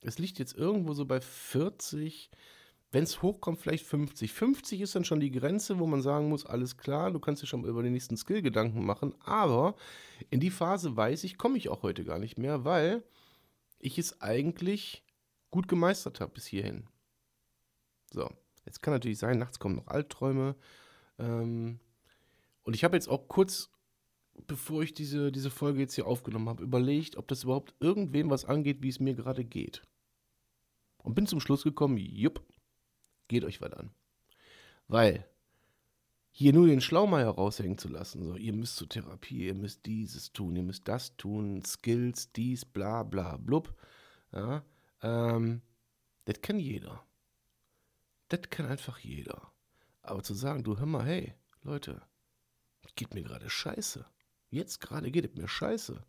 Es 0.00 0.18
liegt 0.18 0.38
jetzt 0.38 0.56
irgendwo 0.56 0.94
so 0.94 1.04
bei 1.04 1.20
40, 1.20 2.30
wenn 2.90 3.04
es 3.04 3.20
hochkommt, 3.20 3.58
vielleicht 3.58 3.84
50. 3.84 4.32
50 4.32 4.80
ist 4.80 4.94
dann 4.94 5.04
schon 5.04 5.20
die 5.20 5.30
Grenze, 5.30 5.78
wo 5.78 5.86
man 5.86 6.02
sagen 6.02 6.28
muss, 6.28 6.46
alles 6.46 6.76
klar, 6.76 7.10
du 7.10 7.18
kannst 7.18 7.42
dir 7.42 7.46
schon 7.46 7.64
über 7.64 7.82
den 7.82 7.92
nächsten 7.92 8.16
Skill 8.16 8.42
Gedanken 8.42 8.84
machen, 8.84 9.14
aber 9.20 9.74
in 10.30 10.40
die 10.40 10.50
Phase 10.50 10.96
weiß 10.96 11.24
ich, 11.24 11.36
komme 11.36 11.58
ich 11.58 11.68
auch 11.68 11.82
heute 11.82 12.04
gar 12.04 12.18
nicht 12.18 12.38
mehr, 12.38 12.64
weil 12.64 13.02
ich 13.78 13.98
es 13.98 14.20
eigentlich 14.20 15.04
gut 15.50 15.68
gemeistert 15.68 16.20
habe 16.20 16.32
bis 16.32 16.46
hierhin. 16.46 16.86
So, 18.12 18.30
jetzt 18.64 18.82
kann 18.82 18.94
natürlich 18.94 19.18
sein, 19.18 19.38
nachts 19.38 19.58
kommen 19.58 19.76
noch 19.76 19.88
Albträume. 19.88 20.56
Ähm, 21.18 21.80
und 22.62 22.74
ich 22.74 22.84
habe 22.84 22.96
jetzt 22.96 23.08
auch 23.08 23.28
kurz, 23.28 23.70
bevor 24.46 24.82
ich 24.82 24.94
diese, 24.94 25.32
diese 25.32 25.50
Folge 25.50 25.80
jetzt 25.80 25.94
hier 25.94 26.06
aufgenommen 26.06 26.48
habe, 26.48 26.62
überlegt, 26.62 27.16
ob 27.16 27.28
das 27.28 27.44
überhaupt 27.44 27.74
irgendwem 27.80 28.30
was 28.30 28.44
angeht, 28.44 28.82
wie 28.82 28.88
es 28.88 29.00
mir 29.00 29.14
gerade 29.14 29.44
geht. 29.44 29.82
Und 31.02 31.14
bin 31.14 31.26
zum 31.26 31.40
Schluss 31.40 31.62
gekommen, 31.62 31.96
jupp, 31.96 32.44
Geht 33.28 33.44
euch 33.44 33.60
was 33.60 33.72
an. 33.74 33.90
Weil 34.88 35.28
hier 36.30 36.52
nur 36.54 36.66
den 36.66 36.80
Schlaumeier 36.80 37.28
raushängen 37.28 37.78
zu 37.78 37.88
lassen, 37.88 38.24
so, 38.24 38.36
ihr 38.36 38.54
müsst 38.54 38.76
zur 38.76 38.88
Therapie, 38.88 39.46
ihr 39.46 39.54
müsst 39.54 39.84
dieses 39.84 40.32
tun, 40.32 40.56
ihr 40.56 40.62
müsst 40.62 40.88
das 40.88 41.16
tun, 41.16 41.62
Skills, 41.64 42.32
dies, 42.32 42.64
bla, 42.64 43.02
bla, 43.02 43.36
blub, 43.36 43.74
ja, 44.32 44.64
ähm, 45.02 45.62
das 46.24 46.40
kann 46.40 46.58
jeder. 46.58 47.04
Das 48.28 48.42
kann 48.50 48.66
einfach 48.66 48.98
jeder. 48.98 49.52
Aber 50.02 50.22
zu 50.22 50.34
sagen, 50.34 50.64
du 50.64 50.78
hör 50.78 50.86
mal, 50.86 51.04
hey, 51.04 51.34
Leute, 51.62 52.02
geht 52.98 53.14
mir 53.14 53.22
gerade 53.22 53.48
scheiße. 53.48 54.04
Jetzt 54.50 54.80
gerade 54.80 55.10
geht 55.10 55.24
es 55.24 55.34
mir 55.34 55.48
scheiße. 55.48 56.04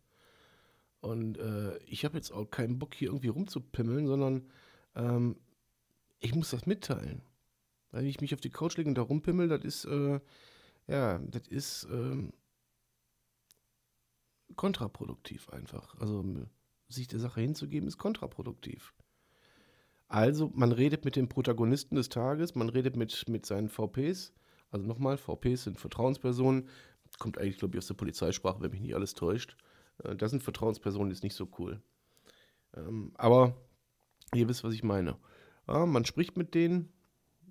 Und 1.00 1.38
äh, 1.38 1.78
ich 1.84 2.04
habe 2.04 2.16
jetzt 2.16 2.30
auch 2.30 2.46
keinen 2.46 2.78
Bock, 2.78 2.94
hier 2.94 3.08
irgendwie 3.08 3.28
rumzupimmeln, 3.28 4.06
sondern 4.06 4.50
ähm, 4.94 5.36
ich 6.20 6.34
muss 6.34 6.50
das 6.50 6.66
mitteilen. 6.66 7.22
Weil 7.92 8.06
ich 8.06 8.20
mich 8.20 8.34
auf 8.34 8.40
die 8.40 8.50
Couch 8.50 8.76
lege 8.76 8.88
und 8.88 8.94
da 8.94 9.02
rumpimmel, 9.02 9.48
das 9.48 9.64
ist, 9.64 9.84
äh, 9.86 10.20
ja, 10.86 11.18
das 11.18 11.48
ist 11.48 11.88
ähm, 11.90 12.32
kontraproduktiv 14.54 15.50
einfach. 15.50 15.98
Also 15.98 16.24
sich 16.88 17.08
der 17.08 17.20
Sache 17.20 17.40
hinzugeben, 17.40 17.88
ist 17.88 17.98
kontraproduktiv. 17.98 18.94
Also, 20.08 20.50
man 20.54 20.72
redet 20.72 21.04
mit 21.04 21.14
dem 21.14 21.28
Protagonisten 21.28 21.94
des 21.94 22.08
Tages, 22.08 22.56
man 22.56 22.68
redet 22.68 22.96
mit, 22.96 23.28
mit 23.28 23.46
seinen 23.46 23.68
VPs. 23.68 24.32
Also 24.72 24.84
nochmal, 24.86 25.16
VPs 25.16 25.64
sind 25.64 25.78
Vertrauenspersonen. 25.78 26.68
Kommt 27.18 27.38
eigentlich, 27.38 27.58
glaube 27.58 27.76
ich, 27.76 27.78
aus 27.78 27.86
der 27.86 27.94
Polizeisprache, 27.94 28.60
wenn 28.60 28.70
mich 28.72 28.80
nicht 28.80 28.94
alles 28.94 29.14
täuscht. 29.14 29.56
Äh, 30.02 30.16
das 30.16 30.32
sind 30.32 30.42
Vertrauenspersonen, 30.42 31.12
ist 31.12 31.22
nicht 31.22 31.36
so 31.36 31.48
cool. 31.58 31.80
Ähm, 32.74 33.12
aber 33.14 33.56
ihr 34.34 34.48
wisst, 34.48 34.64
was 34.64 34.74
ich 34.74 34.82
meine. 34.82 35.16
Ja, 35.66 35.86
man 35.86 36.04
spricht 36.04 36.36
mit 36.36 36.54
denen, 36.54 36.92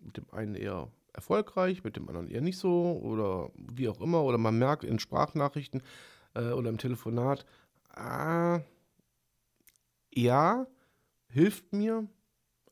mit 0.02 0.18
dem 0.18 0.30
einen 0.32 0.56
eher 0.56 0.92
erfolgreich, 1.14 1.84
mit 1.84 1.96
dem 1.96 2.08
anderen 2.08 2.28
eher 2.28 2.42
nicht 2.42 2.58
so 2.58 3.00
oder 3.04 3.52
wie 3.56 3.90
auch 3.90 4.02
immer. 4.02 4.24
Oder 4.24 4.38
man 4.38 4.58
merkt 4.58 4.84
in 4.84 5.00
Sprachnachrichten 5.00 5.82
äh, 6.36 6.52
oder 6.52 6.70
im 6.70 6.78
Telefonat, 6.78 7.46
ah, 7.90 8.62
ja, 10.14 10.68
hilft 11.28 11.74
mir, 11.74 12.08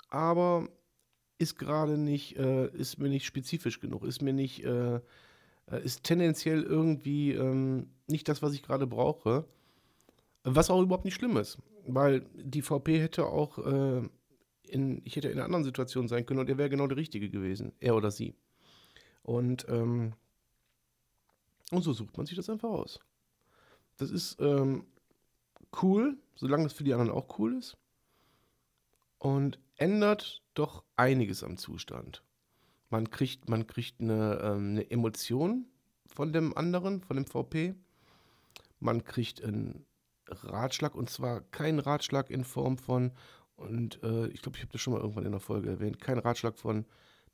aber 0.10 0.70
ist 1.38 1.58
gerade 1.58 1.98
nicht, 1.98 2.38
äh, 2.38 2.68
ist 2.70 2.98
mir 2.98 3.10
nicht 3.10 3.26
spezifisch 3.26 3.80
genug, 3.80 4.04
ist 4.04 4.22
mir 4.22 4.34
nicht, 4.34 4.64
äh, 4.64 4.96
äh 4.96 5.84
ist 5.84 6.04
tendenziell 6.04 6.64
irgendwie 6.64 7.34
ähm, 7.34 7.92
nicht 8.08 8.28
das, 8.28 8.42
was 8.42 8.54
ich 8.54 8.64
gerade 8.64 8.88
brauche. 8.88 9.46
Was 10.50 10.70
auch 10.70 10.82
überhaupt 10.82 11.04
nicht 11.04 11.16
schlimm 11.16 11.36
ist, 11.36 11.58
weil 11.86 12.22
die 12.34 12.62
VP 12.62 13.02
hätte 13.02 13.26
auch 13.26 13.58
äh, 13.58 14.08
in, 14.64 15.02
ich 15.04 15.18
hätte 15.18 15.28
in 15.28 15.34
einer 15.34 15.46
anderen 15.46 15.66
Situation 15.66 16.08
sein 16.08 16.26
können 16.26 16.40
und 16.40 16.50
er 16.50 16.58
wäre 16.58 16.70
genau 16.70 16.88
der 16.88 16.96
Richtige 16.96 17.30
gewesen, 17.30 17.74
er 17.82 17.98
oder 17.98 18.12
sie. 18.12 18.34
Und, 19.24 19.66
ähm, 19.68 20.14
und 21.72 21.82
so 21.82 21.92
sucht 21.92 22.16
man 22.16 22.26
sich 22.26 22.38
das 22.38 22.50
einfach 22.50 22.70
aus. 22.70 23.02
Das 23.98 24.10
ist 24.10 24.40
ähm, 24.40 24.86
cool, 25.82 26.18
solange 26.36 26.68
es 26.68 26.74
für 26.74 26.86
die 26.86 26.94
anderen 26.94 27.12
auch 27.12 27.38
cool 27.40 27.58
ist. 27.58 27.76
Und 29.20 29.60
ändert 29.76 30.44
doch 30.54 30.86
einiges 30.96 31.44
am 31.44 31.58
Zustand. 31.58 32.24
Man 32.90 33.10
kriegt, 33.10 33.50
man 33.50 33.68
kriegt 33.68 34.00
eine, 34.00 34.40
ähm, 34.42 34.70
eine 34.70 34.92
Emotion 34.92 35.66
von 36.06 36.32
dem 36.32 36.56
anderen, 36.56 37.02
von 37.02 37.18
dem 37.18 37.26
VP. 37.26 37.76
Man 38.80 39.04
kriegt 39.04 39.44
einen 39.44 39.86
Ratschlag 40.30 40.96
und 40.96 41.10
zwar 41.10 41.42
keinen 41.42 41.80
Ratschlag 41.80 42.30
in 42.30 42.44
Form 42.44 42.78
von, 42.78 43.12
und 43.56 44.02
äh, 44.04 44.28
ich 44.28 44.42
glaube, 44.42 44.58
ich 44.58 44.64
habe 44.64 44.72
das 44.72 44.82
schon 44.82 44.94
mal 44.94 45.00
irgendwann 45.00 45.26
in 45.26 45.32
der 45.32 45.42
Folge 45.42 45.70
erwähnt. 45.70 46.00
Kein 46.00 46.20
Ratschlag 46.20 46.58
von, 46.58 46.86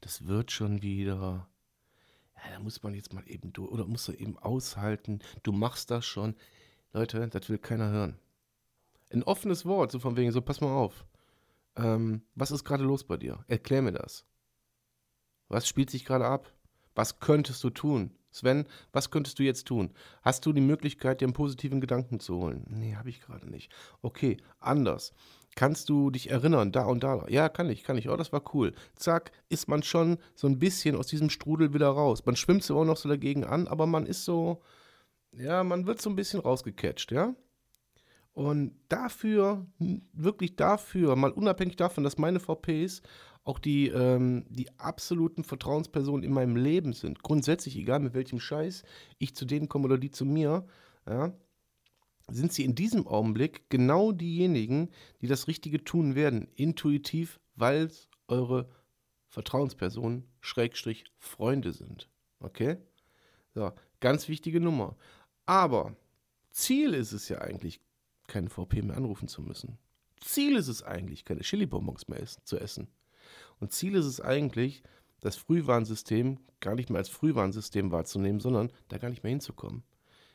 das 0.02 0.26
wird 0.26 0.52
schon 0.52 0.82
wieder. 0.82 1.48
Ja, 2.36 2.52
da 2.52 2.60
muss 2.60 2.82
man 2.84 2.94
jetzt 2.94 3.14
mal 3.14 3.24
eben 3.28 3.54
durch. 3.54 3.72
Oder 3.72 3.86
muss 3.86 4.08
er 4.08 4.20
eben 4.20 4.38
aushalten. 4.38 5.20
Du 5.44 5.52
machst 5.52 5.92
das 5.92 6.06
schon. 6.06 6.36
Leute, 6.94 7.28
das 7.28 7.50
will 7.50 7.58
keiner 7.58 7.90
hören. 7.90 8.20
Ein 9.12 9.24
offenes 9.24 9.66
Wort, 9.66 9.92
so 9.92 10.00
von 10.00 10.16
wegen, 10.18 10.32
so 10.32 10.42
pass 10.42 10.62
mal 10.62 10.74
auf. 10.74 11.06
Ähm, 11.76 12.24
was 12.36 12.52
ist 12.52 12.64
gerade 12.64 12.84
los 12.84 13.04
bei 13.04 13.18
dir? 13.18 13.44
Erklär 13.48 13.82
mir 13.82 13.92
das. 13.92 14.26
Was 15.50 15.68
spielt 15.68 15.90
sich 15.90 16.06
gerade 16.06 16.26
ab? 16.26 16.52
Was 16.96 17.20
könntest 17.20 17.64
du 17.64 17.70
tun? 17.70 18.16
Sven, 18.34 18.66
was 18.92 19.12
könntest 19.12 19.40
du 19.40 19.44
jetzt 19.44 19.68
tun? 19.68 19.92
Hast 20.24 20.46
du 20.46 20.54
die 20.54 20.62
Möglichkeit, 20.62 21.22
dir 21.22 21.26
einen 21.26 21.34
positiven 21.34 21.80
Gedanken 21.80 22.20
zu 22.20 22.36
holen? 22.36 22.66
Nee, 22.68 22.96
habe 22.96 23.10
ich 23.10 23.22
gerade 23.22 23.50
nicht. 23.50 23.72
Okay, 24.02 24.38
anders. 24.60 25.14
Kannst 25.56 25.88
du 25.90 26.10
dich 26.10 26.32
erinnern, 26.32 26.72
da 26.72 26.86
und 26.86 27.04
da? 27.04 27.26
Ja, 27.30 27.48
kann 27.48 27.70
ich, 27.70 27.84
kann 27.84 27.98
ich. 27.98 28.10
Oh, 28.10 28.18
das 28.18 28.34
war 28.34 28.44
cool. 28.56 28.74
Zack, 28.96 29.32
ist 29.50 29.68
man 29.68 29.84
schon 29.84 30.18
so 30.34 30.48
ein 30.48 30.58
bisschen 30.58 30.96
aus 30.96 31.08
diesem 31.08 31.30
Strudel 31.30 31.76
wieder 31.76 31.90
raus. 31.90 32.26
Man 32.26 32.36
schwimmt 32.36 32.64
so 32.64 32.80
auch 32.80 32.86
noch 32.86 32.98
so 32.98 33.08
dagegen 33.08 33.44
an, 33.44 33.68
aber 33.68 33.86
man 33.86 34.08
ist 34.08 34.26
so, 34.26 34.64
ja, 35.32 35.64
man 35.64 35.86
wird 35.86 36.02
so 36.02 36.10
ein 36.10 36.16
bisschen 36.16 36.40
rausgecatcht, 36.40 37.12
ja? 37.12 37.36
Und 38.34 38.74
dafür, 38.90 39.68
wirklich 40.12 40.56
dafür, 40.56 41.16
mal 41.16 41.32
unabhängig 41.32 41.76
davon, 41.76 42.04
dass 42.04 42.18
meine 42.18 42.40
VPs 42.40 43.04
auch 43.44 43.60
die, 43.60 43.90
ähm, 43.90 44.46
die 44.50 44.70
absoluten 44.80 45.44
Vertrauenspersonen 45.44 46.24
in 46.24 46.34
meinem 46.34 46.56
Leben 46.56 46.94
sind. 46.94 47.24
Grundsätzlich, 47.24 47.76
egal 47.78 48.00
mit 48.00 48.14
welchem 48.14 48.40
Scheiß 48.40 48.84
ich 49.18 49.36
zu 49.36 49.46
denen 49.46 49.68
komme 49.68 49.86
oder 49.86 49.98
die 49.98 50.12
zu 50.12 50.26
mir, 50.26 50.66
ja, 51.06 51.34
sind 52.30 52.54
sie 52.54 52.64
in 52.64 52.76
diesem 52.76 53.06
Augenblick 53.06 53.70
genau 53.70 54.14
diejenigen, 54.14 54.90
die 55.22 55.28
das 55.28 55.48
Richtige 55.48 55.84
tun 55.84 56.16
werden, 56.16 56.48
intuitiv, 56.56 57.40
weil 57.56 57.84
es 57.84 58.08
eure 58.28 58.70
Vertrauenspersonen, 59.28 60.26
Schrägstrich, 60.40 61.06
Freunde 61.18 61.74
sind. 61.74 62.10
Okay? 62.40 62.78
So, 63.54 63.72
ganz 64.00 64.30
wichtige 64.30 64.62
Nummer. 64.62 64.96
Aber 65.46 65.98
Ziel 66.52 66.94
ist 66.94 67.12
es 67.12 67.28
ja 67.30 67.40
eigentlich, 67.40 67.82
keinen 68.28 68.48
VP 68.48 68.82
mehr 68.84 68.96
anrufen 68.96 69.28
zu 69.28 69.42
müssen. 69.42 69.78
Ziel 70.22 70.56
ist 70.56 70.70
es 70.70 70.82
eigentlich, 70.82 71.26
keine 71.26 71.42
Chili-Bonbons 71.42 72.08
mehr 72.08 72.24
zu 72.46 72.58
essen. 72.58 72.88
Und 73.64 73.72
Ziel 73.72 73.96
ist 73.96 74.08
es 74.08 74.20
eigentlich, 74.20 74.84
das 75.22 75.38
Frühwarnsystem 75.38 76.38
gar 76.60 76.76
nicht 76.76 76.90
mehr 76.90 77.00
als 77.00 77.08
Frühwarnsystem 77.08 77.94
wahrzunehmen, 77.94 78.42
sondern 78.42 78.74
da 78.90 78.98
gar 78.98 79.08
nicht 79.08 79.24
mehr 79.24 79.30
hinzukommen. 79.30 79.84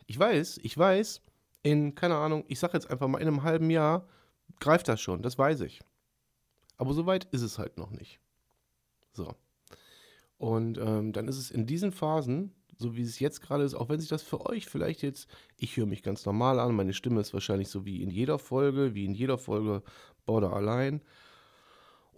Ich 0.06 0.18
weiß, 0.18 0.60
ich 0.62 0.78
weiß, 0.78 1.20
in, 1.62 1.94
keine 1.94 2.16
Ahnung, 2.16 2.46
ich 2.48 2.58
sage 2.58 2.72
jetzt 2.72 2.90
einfach 2.90 3.06
mal, 3.06 3.18
in 3.18 3.28
einem 3.28 3.42
halben 3.42 3.68
Jahr 3.68 4.08
greift 4.60 4.88
das 4.88 5.02
schon, 5.02 5.20
das 5.20 5.36
weiß 5.36 5.60
ich. 5.60 5.82
Aber 6.78 6.94
so 6.94 7.04
weit 7.04 7.26
ist 7.26 7.42
es 7.42 7.58
halt 7.58 7.76
noch 7.76 7.90
nicht. 7.90 8.18
So. 9.12 9.34
Und 10.38 10.78
ähm, 10.78 11.12
dann 11.12 11.28
ist 11.28 11.36
es 11.36 11.50
in 11.50 11.66
diesen 11.66 11.92
Phasen, 11.92 12.54
so 12.78 12.96
wie 12.96 13.02
es 13.02 13.18
jetzt 13.18 13.42
gerade 13.42 13.64
ist, 13.64 13.74
auch 13.74 13.90
wenn 13.90 14.00
sich 14.00 14.08
das 14.08 14.22
für 14.22 14.46
euch 14.46 14.64
vielleicht 14.64 15.02
jetzt, 15.02 15.28
ich 15.58 15.76
höre 15.76 15.84
mich 15.84 16.02
ganz 16.02 16.24
normal 16.24 16.58
an, 16.60 16.74
meine 16.74 16.94
Stimme 16.94 17.20
ist 17.20 17.34
wahrscheinlich 17.34 17.68
so 17.68 17.84
wie 17.84 18.00
in 18.02 18.08
jeder 18.08 18.38
Folge, 18.38 18.94
wie 18.94 19.04
in 19.04 19.12
jeder 19.12 19.36
Folge 19.36 19.82
Border 20.24 20.54
allein. 20.54 21.02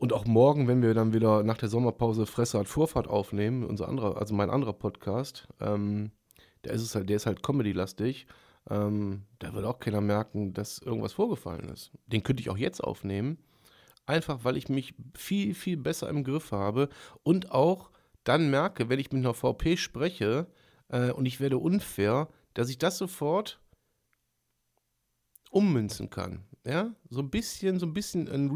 Und 0.00 0.14
auch 0.14 0.25
morgen, 0.25 0.66
wenn 0.66 0.80
wir 0.80 0.95
dann 0.95 1.12
wieder 1.12 1.42
nach 1.42 1.59
der 1.59 1.69
Sommerpause 1.69 2.25
Fresse 2.25 2.59
hat 2.59 2.69
Vorfahrt 2.69 3.07
aufnehmen, 3.07 3.64
unser 3.64 3.87
anderer, 3.87 4.16
also 4.16 4.33
mein 4.33 4.49
anderer 4.49 4.73
Podcast, 4.73 5.47
ähm, 5.61 6.11
der 6.64 6.73
ist 6.73 6.95
halt, 6.95 7.11
der 7.11 7.16
ist 7.16 7.26
halt 7.26 7.42
Comedy-lastig. 7.42 8.26
Ähm, 8.71 9.25
da 9.40 9.52
wird 9.52 9.66
auch 9.66 9.78
keiner 9.78 10.00
merken, 10.00 10.54
dass 10.54 10.78
irgendwas 10.78 11.12
vorgefallen 11.12 11.69
ist. 11.69 11.90
Den 12.07 12.23
könnte 12.23 12.40
ich 12.40 12.49
auch 12.49 12.57
jetzt 12.57 12.83
aufnehmen. 12.83 13.45
Einfach 14.07 14.42
weil 14.42 14.57
ich 14.57 14.71
mich 14.71 14.95
viel, 15.14 15.54
viel 15.54 15.76
besser 15.76 16.09
im 16.09 16.25
Griff 16.25 16.50
habe 16.50 16.88
und 17.23 17.50
auch 17.52 17.90
dann 18.25 18.49
merke, 18.49 18.88
wenn 18.88 19.00
ich 19.00 19.12
mit 19.12 19.23
einer 19.23 19.35
VP 19.35 19.76
spreche 19.76 20.47
äh, 20.88 21.11
und 21.11 21.26
ich 21.26 21.40
werde 21.40 21.59
unfair, 21.59 22.30
dass 22.54 22.71
ich 22.71 22.78
das 22.78 22.97
sofort 22.97 23.61
ummünzen 25.50 26.09
kann. 26.09 26.47
Ja, 26.64 26.95
so 27.11 27.21
ein 27.21 27.30
bisschen, 27.30 27.78
so 27.78 27.85
ein 27.85 27.92
bisschen 27.92 28.30
einen 28.30 28.50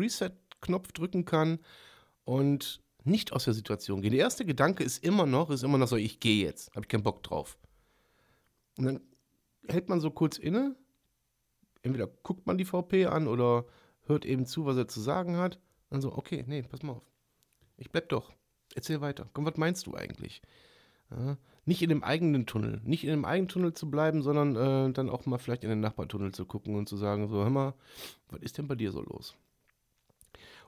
Reset-Knopf 0.64 0.92
drücken 0.92 1.24
kann 1.24 1.58
und 2.24 2.82
nicht 3.04 3.32
aus 3.32 3.44
der 3.44 3.54
Situation 3.54 4.00
gehen. 4.00 4.12
Der 4.12 4.20
erste 4.20 4.44
Gedanke 4.44 4.82
ist 4.82 5.04
immer 5.04 5.26
noch, 5.26 5.50
ist 5.50 5.62
immer 5.62 5.78
noch 5.78 5.88
so, 5.88 5.96
ich 5.96 6.20
gehe 6.20 6.44
jetzt, 6.44 6.70
habe 6.70 6.82
ich 6.82 6.88
keinen 6.88 7.02
Bock 7.02 7.22
drauf. 7.22 7.58
Und 8.78 8.86
dann 8.86 9.00
hält 9.68 9.88
man 9.88 10.00
so 10.00 10.10
kurz 10.10 10.38
inne. 10.38 10.74
Entweder 11.82 12.06
guckt 12.06 12.46
man 12.46 12.56
die 12.56 12.64
VP 12.64 13.06
an 13.06 13.28
oder 13.28 13.66
hört 14.06 14.24
eben 14.24 14.46
zu, 14.46 14.64
was 14.64 14.76
er 14.76 14.88
zu 14.88 15.00
sagen 15.00 15.36
hat. 15.36 15.60
Dann 15.90 16.00
so, 16.00 16.12
okay, 16.16 16.44
nee, 16.46 16.62
pass 16.62 16.82
mal 16.82 16.94
auf. 16.94 17.10
Ich 17.76 17.90
bleib 17.90 18.08
doch. 18.08 18.32
Erzähl 18.74 19.00
weiter. 19.00 19.28
Komm, 19.34 19.44
was 19.44 19.56
meinst 19.56 19.86
du 19.86 19.94
eigentlich? 19.94 20.40
Ja, 21.10 21.36
nicht 21.66 21.82
in 21.82 21.90
dem 21.90 22.02
eigenen 22.02 22.46
Tunnel. 22.46 22.80
Nicht 22.84 23.04
in 23.04 23.10
dem 23.10 23.24
eigenen 23.26 23.48
Tunnel 23.48 23.74
zu 23.74 23.90
bleiben, 23.90 24.22
sondern 24.22 24.56
äh, 24.56 24.92
dann 24.92 25.10
auch 25.10 25.26
mal 25.26 25.38
vielleicht 25.38 25.62
in 25.62 25.70
den 25.70 25.80
Nachbartunnel 25.80 26.32
zu 26.32 26.46
gucken 26.46 26.74
und 26.74 26.88
zu 26.88 26.96
sagen, 26.96 27.28
so, 27.28 27.36
hör 27.36 27.50
mal, 27.50 27.74
was 28.28 28.40
ist 28.40 28.56
denn 28.56 28.66
bei 28.66 28.74
dir 28.74 28.90
so 28.90 29.02
los? 29.02 29.36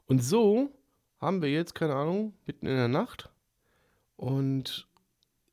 Und 0.06 0.22
so 0.22 0.70
haben 1.18 1.42
wir 1.42 1.50
jetzt, 1.50 1.74
keine 1.74 1.94
Ahnung, 1.94 2.34
mitten 2.46 2.66
in 2.66 2.76
der 2.76 2.88
Nacht. 2.88 3.30
Und 4.16 4.88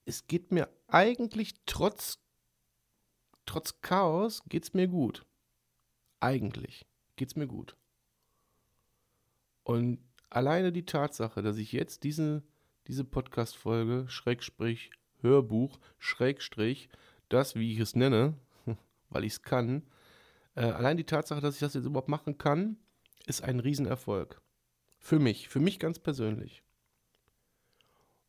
es 0.05 0.27
geht 0.27 0.51
mir 0.51 0.69
eigentlich 0.87 1.53
trotz 1.65 2.19
trotz 3.45 3.81
Chaos 3.81 4.43
geht's 4.47 4.73
mir 4.73 4.87
gut. 4.87 5.25
Eigentlich 6.19 6.85
geht's 7.15 7.35
mir 7.35 7.47
gut. 7.47 7.75
Und 9.63 9.99
alleine 10.29 10.71
die 10.71 10.85
Tatsache, 10.85 11.41
dass 11.41 11.57
ich 11.57 11.71
jetzt 11.71 12.03
diese, 12.03 12.43
diese 12.87 13.03
Podcast-Folge, 13.03 14.05
Schrägstrich, 14.09 14.91
Hörbuch, 15.21 15.79
Schrägstrich, 15.99 16.89
das, 17.29 17.55
wie 17.55 17.73
ich 17.73 17.79
es 17.79 17.95
nenne, 17.95 18.37
weil 19.09 19.23
ich 19.23 19.33
es 19.33 19.41
kann. 19.41 19.83
Äh, 20.55 20.65
allein 20.65 20.97
die 20.97 21.05
Tatsache, 21.05 21.41
dass 21.41 21.55
ich 21.55 21.61
das 21.61 21.73
jetzt 21.73 21.85
überhaupt 21.85 22.09
machen 22.09 22.37
kann, 22.37 22.77
ist 23.25 23.43
ein 23.43 23.59
Riesenerfolg. 23.59 24.41
Für 25.03 25.19
mich, 25.19 25.49
für 25.49 25.59
mich 25.59 25.79
ganz 25.79 25.99
persönlich. 25.99 26.63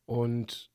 Und 0.06 0.72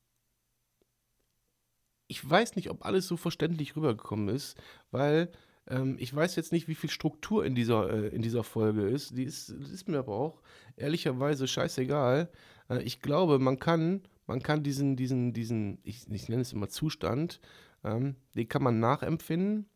ich 2.08 2.28
weiß 2.28 2.56
nicht, 2.56 2.70
ob 2.70 2.86
alles 2.86 3.06
so 3.06 3.18
verständlich 3.18 3.76
rübergekommen 3.76 4.34
ist, 4.34 4.56
weil 4.90 5.30
ähm, 5.68 5.96
ich 6.00 6.16
weiß 6.16 6.36
jetzt 6.36 6.52
nicht, 6.52 6.68
wie 6.68 6.74
viel 6.74 6.88
Struktur 6.88 7.44
in 7.44 7.54
dieser, 7.54 7.90
äh, 7.92 8.08
in 8.08 8.22
dieser 8.22 8.44
Folge 8.44 8.88
ist. 8.88 9.14
Die 9.16 9.24
ist, 9.24 9.50
ist 9.50 9.88
mir 9.88 9.98
aber 9.98 10.14
auch 10.14 10.40
ehrlicherweise 10.74 11.46
scheißegal. 11.46 12.30
Äh, 12.70 12.82
ich 12.82 13.02
glaube, 13.02 13.38
man 13.38 13.58
kann, 13.58 14.02
man 14.26 14.42
kann 14.42 14.62
diesen, 14.62 14.96
diesen, 14.96 15.34
diesen, 15.34 15.80
ich, 15.82 16.10
ich 16.10 16.30
nenne 16.30 16.40
es 16.40 16.54
immer 16.54 16.70
Zustand, 16.70 17.40
ähm, 17.84 18.16
den 18.34 18.48
kann 18.48 18.62
man 18.62 18.80
nachempfinden. 18.80 19.68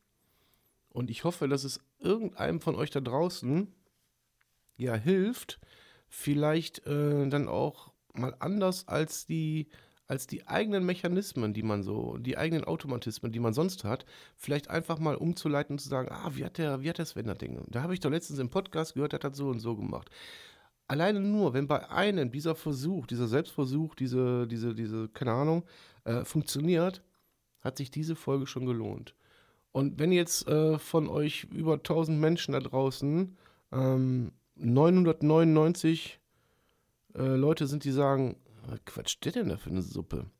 Und 0.89 1.11
ich 1.11 1.25
hoffe, 1.25 1.49
dass 1.49 1.65
es 1.65 1.85
irgendeinem 1.99 2.63
von 2.63 2.77
euch 2.77 2.91
da 2.91 3.01
draußen 3.01 3.69
ja 4.79 4.95
hilft, 4.95 5.61
vielleicht 6.15 6.87
äh, 6.87 7.29
dann 7.29 7.49
auch 7.49 7.93
mal 8.15 8.35
anders 8.39 8.87
als 8.87 9.27
die 9.27 9.69
als 10.07 10.27
die 10.27 10.47
eigenen 10.47 10.85
Mechanismen, 10.85 11.55
die 11.55 11.63
man 11.63 11.83
so, 11.83 12.19
die 12.19 12.37
eigenen 12.37 12.65
Automatismen, 12.65 13.33
die 13.33 13.41
man 13.41 13.55
sonst 13.55 13.85
hat, 13.85 14.05
vielleicht 14.37 14.69
einfach 14.69 14.99
mal 14.99 15.17
umzuleiten 15.17 15.75
und 15.75 15.79
zu 15.79 15.89
sagen, 15.89 16.11
ah, 16.11 16.31
wie 16.35 16.45
hat 16.45 16.59
der, 16.59 16.83
wie 16.83 16.91
hat 16.91 16.99
der 16.99 17.07
Sven 17.07 17.27
das 17.27 17.39
Ding? 17.39 17.59
Da 17.69 17.83
habe 17.83 17.95
ich 17.95 18.01
doch 18.01 18.11
letztens 18.11 18.39
im 18.39 18.51
Podcast 18.51 18.95
gehört, 18.95 19.13
der 19.13 19.19
hat 19.19 19.25
das 19.25 19.39
so 19.39 19.49
und 19.49 19.61
so 19.61 19.75
gemacht. 19.77 20.11
Alleine 20.89 21.21
nur, 21.21 21.55
wenn 21.55 21.67
bei 21.67 21.89
einem 21.91 22.31
dieser 22.31 22.55
Versuch, 22.55 23.07
dieser 23.07 23.29
Selbstversuch, 23.29 23.95
diese, 23.95 24.47
diese, 24.47 24.75
diese, 24.75 25.09
keine 25.09 25.33
Ahnung, 25.33 25.65
äh, 26.05 26.23
funktioniert, 26.27 27.03
hat 27.61 27.79
sich 27.79 27.91
diese 27.91 28.15
Folge 28.15 28.47
schon 28.47 28.67
gelohnt. 28.67 29.15
Und 29.73 29.99
wenn 29.99 30.13
jetzt 30.13 30.47
äh, 30.49 30.79
von 30.79 31.09
euch 31.09 31.45
über 31.45 31.75
1000 31.75 32.21
Menschen 32.21 32.53
da 32.53 32.61
draußen 32.61 33.39
ähm, 33.73 34.33
999 34.57 36.21
äh, 37.15 37.23
Leute 37.23 37.67
sind, 37.67 37.85
die 37.85 37.91
sagen, 37.91 38.37
was 38.67 38.85
quatscht 38.85 39.25
der 39.25 39.33
denn 39.33 39.49
da 39.49 39.57
für 39.57 39.71
eine 39.71 39.83
Suppe? 39.83 40.31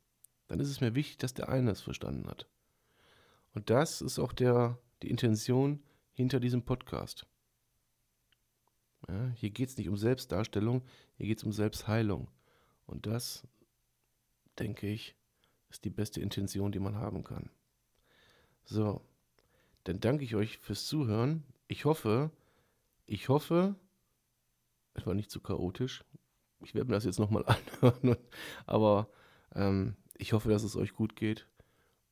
Dann 0.47 0.59
ist 0.59 0.69
es 0.69 0.81
mir 0.81 0.95
wichtig, 0.95 1.17
dass 1.17 1.33
der 1.33 1.49
eine 1.49 1.71
es 1.71 1.81
verstanden 1.81 2.27
hat. 2.27 2.47
Und 3.53 3.69
das 3.69 4.01
ist 4.01 4.19
auch 4.19 4.33
der, 4.33 4.79
die 5.01 5.09
Intention 5.09 5.83
hinter 6.13 6.39
diesem 6.39 6.63
Podcast. 6.63 7.25
Ja, 9.07 9.29
hier 9.35 9.49
geht 9.49 9.69
es 9.69 9.77
nicht 9.77 9.89
um 9.89 9.97
Selbstdarstellung, 9.97 10.83
hier 11.17 11.27
geht 11.27 11.37
es 11.37 11.43
um 11.43 11.51
Selbstheilung. 11.51 12.29
Und 12.85 13.05
das, 13.05 13.47
denke 14.59 14.87
ich, 14.87 15.15
ist 15.69 15.85
die 15.85 15.89
beste 15.89 16.21
Intention, 16.21 16.71
die 16.71 16.79
man 16.79 16.95
haben 16.95 17.23
kann. 17.23 17.49
So, 18.63 19.01
dann 19.83 19.99
danke 19.99 20.23
ich 20.23 20.35
euch 20.35 20.57
fürs 20.57 20.85
Zuhören. 20.85 21.43
Ich 21.67 21.85
hoffe, 21.85 22.31
ich 23.05 23.29
hoffe, 23.29 23.75
es 24.95 25.05
war 25.05 25.13
nicht 25.13 25.29
zu 25.29 25.39
chaotisch 25.39 26.03
ich 26.65 26.75
werde 26.75 26.89
mir 26.89 26.95
das 26.95 27.05
jetzt 27.05 27.19
nochmal 27.19 27.45
anhören. 27.81 28.17
Aber 28.65 29.07
ähm, 29.53 29.95
ich 30.17 30.33
hoffe, 30.33 30.49
dass 30.49 30.63
es 30.63 30.75
euch 30.75 30.93
gut 30.93 31.15
geht 31.15 31.47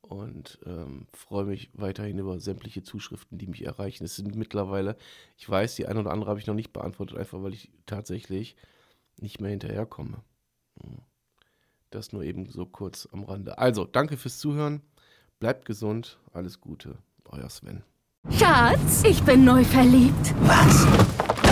und 0.00 0.58
ähm, 0.66 1.06
freue 1.12 1.44
mich 1.44 1.70
weiterhin 1.74 2.18
über 2.18 2.38
sämtliche 2.38 2.82
Zuschriften, 2.82 3.38
die 3.38 3.46
mich 3.46 3.64
erreichen. 3.64 4.04
Es 4.04 4.16
sind 4.16 4.36
mittlerweile, 4.36 4.96
ich 5.36 5.48
weiß, 5.48 5.74
die 5.76 5.86
eine 5.86 6.00
oder 6.00 6.12
andere 6.12 6.30
habe 6.30 6.40
ich 6.40 6.46
noch 6.46 6.54
nicht 6.54 6.72
beantwortet, 6.72 7.18
einfach 7.18 7.42
weil 7.42 7.54
ich 7.54 7.70
tatsächlich 7.86 8.56
nicht 9.16 9.40
mehr 9.40 9.50
hinterherkomme. 9.50 10.22
Hm. 10.82 10.98
Das 11.90 12.12
nur 12.12 12.22
eben 12.24 12.50
so 12.50 12.66
kurz 12.66 13.08
am 13.12 13.22
Rande. 13.22 13.58
Also, 13.58 13.84
danke 13.84 14.16
fürs 14.16 14.38
Zuhören. 14.38 14.82
Bleibt 15.38 15.64
gesund. 15.64 16.18
Alles 16.32 16.60
Gute. 16.60 16.98
Euer 17.28 17.48
Sven. 17.48 17.84
Schatz, 18.30 19.04
ich 19.04 19.22
bin 19.22 19.44
neu 19.44 19.62
verliebt. 19.62 20.34
Was? 20.40 21.23